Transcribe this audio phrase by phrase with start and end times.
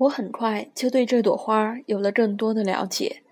[0.00, 3.22] 我很快就对这朵花有了更多的了解。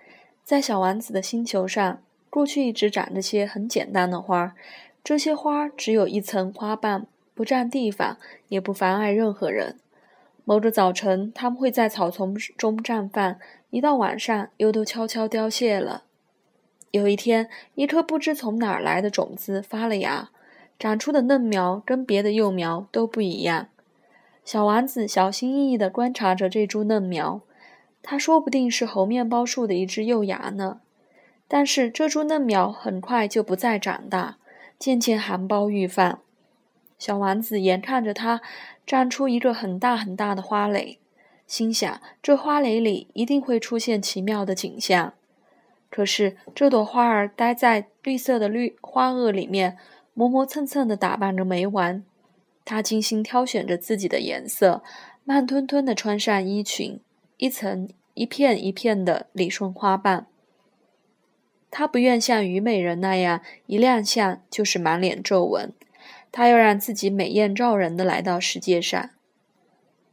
[0.44, 4.54] 在小丸子的星球上，过去一直长着些很简单的花，
[5.02, 8.18] 这些花只有一层花瓣，不占地方，
[8.48, 9.76] 也不妨碍任何人。
[10.44, 13.38] 某个早晨，它们会在草丛中绽放，
[13.70, 16.04] 一到晚上又都悄悄凋谢了。
[16.90, 20.30] 有一天，一颗不知从哪儿来的种子发了芽，
[20.78, 23.68] 长出的嫩苗跟别的幼苗都不一样。
[24.48, 27.42] 小丸子小心翼翼地观察着这株嫩苗，
[28.02, 30.80] 它说不定是猴面包树的一只幼芽呢。
[31.46, 34.38] 但是这株嫩苗很快就不再长大，
[34.78, 36.20] 渐渐含苞欲放。
[36.98, 38.40] 小丸子眼看着它
[38.86, 40.98] 长出一个很大很大的花蕾，
[41.46, 45.12] 心想：这花蕾里一定会出现奇妙的景象。
[45.90, 49.76] 可是这朵花儿待在绿色的绿花萼里面，
[50.14, 52.02] 磨磨蹭蹭地打扮着没完。
[52.68, 54.82] 她精心挑选着自己的颜色，
[55.24, 57.00] 慢吞吞地穿上衣裙，
[57.38, 60.26] 一层一片一片地理顺花瓣。
[61.70, 65.72] 她不愿像虞美人那样一亮相就是满脸皱纹，
[66.30, 69.08] 她要让自己美艳照人的来到世界上。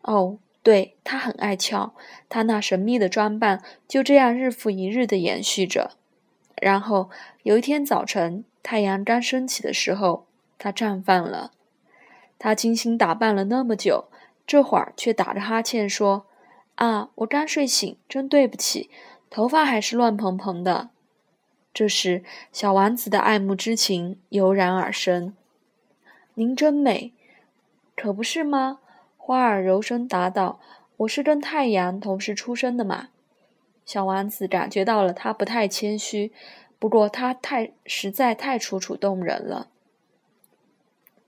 [0.03, 1.94] 哦，对，她很爱俏，
[2.30, 5.92] 她那神秘的装扮就这样日复一日地延续着。
[6.61, 7.09] 然后
[7.44, 11.52] 有一天早晨，太阳刚升起的时候，她绽放了。
[12.38, 14.05] 他精心打扮了那么久，
[14.45, 16.25] 这会儿却打着哈欠说
[16.75, 18.89] ：“啊，我刚睡醒，真对不起，
[19.30, 20.89] 头发还是乱蓬蓬的。”
[21.73, 25.33] 这时，小丸子的爱慕之情油然而生。
[26.36, 27.14] “您真美，
[27.95, 28.80] 可不是吗？”
[29.17, 30.59] 花儿柔声答道
[30.97, 33.09] ，“我是跟太阳同时出生的嘛。”
[33.86, 36.31] 小丸子感觉到了他不太谦虚，
[36.80, 39.67] 不过他太实在太楚楚动人了。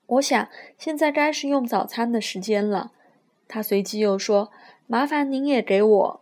[0.08, 2.92] 我想，现在该是用早餐的时间了。
[3.48, 4.52] 他随即又说
[4.88, 6.22] ：“麻烦您也给我。”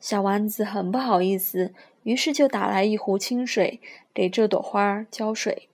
[0.00, 3.80] 小丸子很不好意思，于是就打来一壶清水，
[4.14, 5.68] 给这朵花浇水。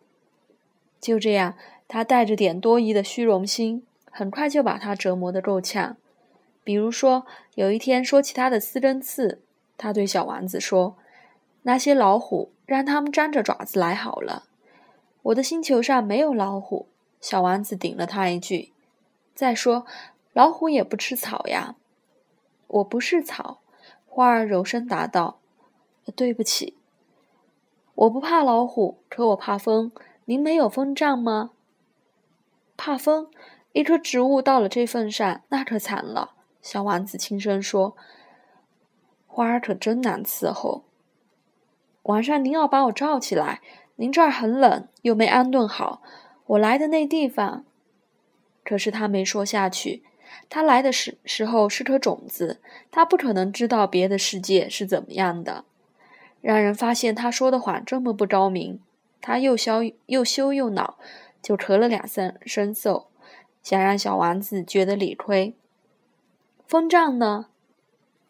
[1.00, 1.54] 就这样，
[1.86, 5.96] 他带着点多疑的虚荣心，很快就把它折磨得够呛。
[6.64, 9.40] 比如说，有一天说起他的丝根刺，
[9.76, 10.96] 他对小丸子说
[11.62, 14.44] ：“那些老虎，让他们张着爪子来好了。
[15.22, 16.86] 我的星球上没有老虎。”
[17.22, 18.72] 小丸子顶了他一句
[19.32, 19.86] ：“再说，
[20.32, 21.76] 老虎也不吃草呀。
[22.66, 23.60] ”“我不是草。”
[24.04, 25.38] 花儿柔声答道。
[26.16, 26.76] “对不起，
[27.94, 29.92] 我不怕老虎，可我怕风。
[30.24, 31.52] 您没有风杖吗
[32.76, 33.30] ？”“怕风？
[33.72, 37.96] 一棵植物到了这份上，那可惨了。”小丸子轻声说。
[39.28, 40.82] “花儿可真难伺候。
[42.02, 43.62] 晚上您要把我罩起来，
[43.94, 46.02] 您这儿很冷，又没安顿好。”
[46.52, 47.64] 我来的那地方，
[48.62, 50.02] 可是他没说下去。
[50.50, 55.64] 他来的时时候是颗种子，他不可能知道别的世界是怎么样的。
[56.42, 58.80] 让人发现他说的谎这么不高明，
[59.20, 60.98] 他又羞又羞又恼，
[61.40, 63.04] 就咳了两声声嗽，
[63.62, 65.54] 想让小丸子觉得理亏。
[66.66, 67.46] 风杖呢？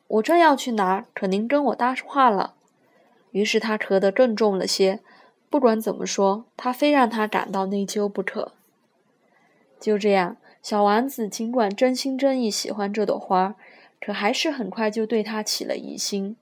[0.06, 2.54] 我正要去拿，可您跟我搭话了。
[3.32, 5.00] 于是他咳得更重了些。
[5.52, 8.52] 不管怎么说，他非让他感到内疚不可。
[9.78, 13.54] 就这样，小丸子尽管真心真意喜欢这朵花，
[14.00, 16.38] 可还是很快就对他起了疑心。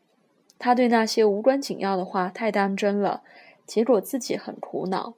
[0.60, 3.22] 他对那些无关紧要的话太当真了，
[3.66, 5.14] 结果自己很苦恼。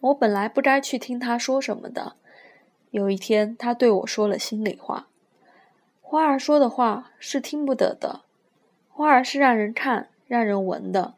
[0.00, 2.16] 我本来不该去听他说什么的。
[2.90, 5.08] 有一天，他对我说了心里话。
[6.02, 8.20] 花儿说的话是听不得的，
[8.90, 11.14] 花儿是让人看、让人闻的。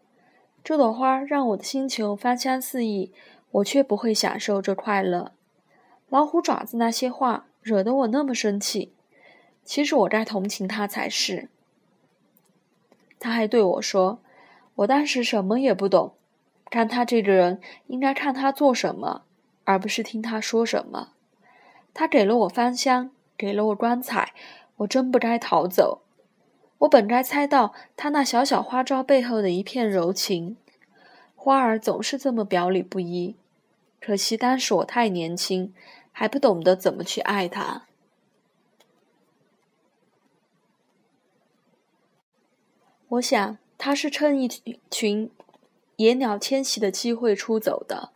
[0.64, 3.12] 这朵花让我的星球芳香四溢，
[3.50, 5.32] 我却不会享受这快乐。
[6.08, 8.92] 老虎爪子那些话惹得我那么生气，
[9.64, 11.48] 其实我该同情他才是。
[13.18, 14.20] 他还对我说
[14.76, 16.14] ：“我当时什么也不懂，
[16.70, 19.22] 看他这个人，应该看他做什么，
[19.64, 21.14] 而不是听他说什么。
[21.92, 24.32] 他给了我芳香，给了我光彩，
[24.76, 26.01] 我真不该逃走。”
[26.82, 30.56] 我本该猜到他那小小花招背后的一片柔情，
[31.36, 33.36] 花儿总是这么表里不一。
[34.00, 35.72] 可惜当时我太年轻，
[36.10, 37.84] 还不懂得怎么去爱他。
[43.10, 44.48] 我想他是趁一
[44.90, 45.30] 群
[45.96, 48.10] 野鸟迁徙的机会出走的。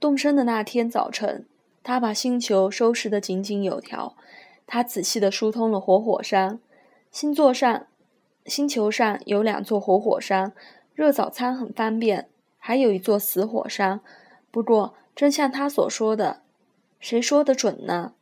[0.00, 1.46] 动身的那天早晨，
[1.84, 4.16] 他把星球收拾得井井有条，
[4.66, 6.58] 他仔细地疏通了活火山，
[7.12, 7.86] 星座上。
[8.46, 10.52] 星球上有两座活火山，
[10.94, 12.24] 热早餐很方便；
[12.58, 14.00] 还有一座死火山。
[14.50, 16.42] 不过，真像他所说的，
[16.98, 18.14] 谁说的准呢？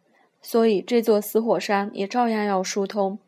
[0.43, 3.19] 所以这座死火山也照样要疏通。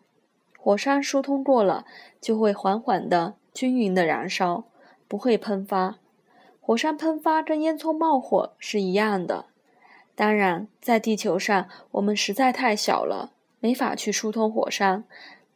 [0.57, 1.85] 火山疏通过了，
[2.21, 4.65] 就会缓缓的、均匀的燃烧，
[5.09, 5.97] 不会喷发。
[6.61, 9.47] 火山喷发跟烟囱冒火是一样的。
[10.15, 15.05] 当然，在地球上，我们实在太小了，没法去疏通火山。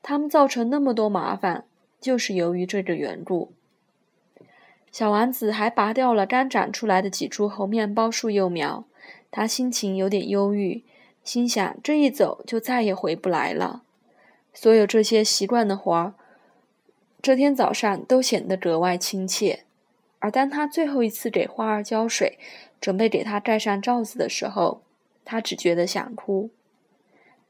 [0.08, 1.64] 他们造成那么多麻烦，
[2.00, 3.50] 就是由于这个缘故。
[4.92, 8.84] 小丸子还拔掉了刚长出来的几株猴面包树幼苗，
[9.32, 10.84] 他心情有点忧郁，
[11.24, 13.82] 心想这一走就再也回不来了。
[14.54, 16.14] 所有这些习惯的活儿，
[17.20, 19.64] 这天早上都显得格外亲切。
[20.20, 22.38] 而当他最后一次给花儿浇水，
[22.80, 24.82] 准备给它盖上罩子的时候，
[25.24, 26.50] 他只觉得想哭。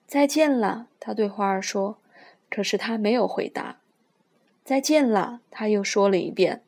[0.06, 1.98] 再见了，他对花儿说。
[2.50, 3.78] 可是他没有回答。
[4.64, 6.62] 再见了，他又说了一遍。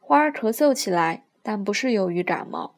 [0.00, 2.74] 花儿咳嗽起来，但不是由于感冒。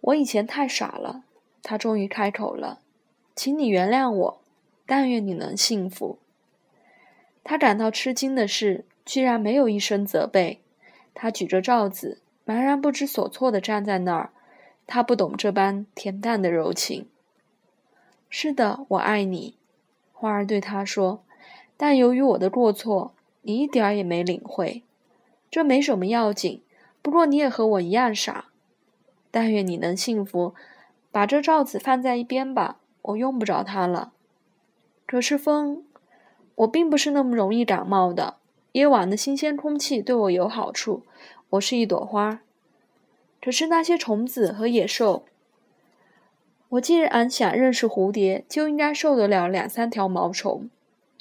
[0.00, 1.24] 我以前太傻了。
[1.62, 2.80] 他终于开口了，
[3.34, 4.40] 请你原谅我。
[4.86, 6.18] 但愿你能幸福。
[7.42, 10.60] 他感到吃惊的是，居然没有一声责备。
[11.14, 14.30] 他举着罩子，茫然不知所措地站在那儿。
[14.86, 17.08] 他不懂这般恬淡的柔情。
[18.28, 19.56] 是的，我爱你，
[20.24, 21.22] 花儿对他说。
[21.76, 23.12] 但由于我的过错，
[23.42, 24.82] 你一点儿也没领会。
[25.50, 26.62] 这没什么要紧，
[27.02, 28.46] 不过你也和我一样傻。
[29.30, 30.54] 但愿你能幸福。
[31.12, 34.14] 把这罩子放在一边吧，我用不着它了。
[35.06, 35.84] 可是风，
[36.54, 38.38] 我并不是那么容易感冒的。
[38.72, 41.02] 夜晚的新鲜空气对我有好处。
[41.50, 42.40] 我是一朵花。
[43.42, 45.26] 可是那些虫子和野兽，
[46.74, 50.68] 我既然想认识蝴蝶，就应该受得了两三条毛虫。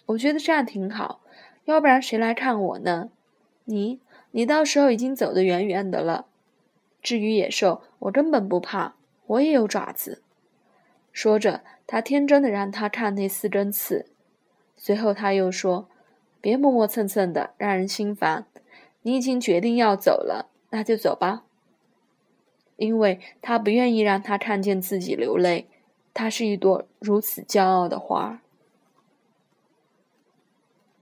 [0.08, 1.22] 我觉得这样挺好。
[1.66, 3.10] 要不然谁来看我呢？
[3.66, 4.00] 你，
[4.32, 6.26] 你到时候已经走得远远的了。
[7.02, 8.96] 至于野兽，我根本不怕。
[9.28, 10.22] 我也有爪子。
[11.12, 14.08] 说着，他天真的让他看那四根刺。
[14.76, 15.88] 随后他又说
[16.42, 18.46] ：“别磨磨蹭蹭的，让人心烦。
[19.04, 21.44] 你已经决定要走了，那就走吧。”
[22.78, 25.68] 因为他不愿意让他看见自己流泪。
[26.14, 28.42] 他是一朵如此骄傲的花。